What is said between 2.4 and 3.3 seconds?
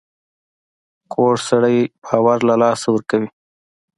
له لاسه ورکوي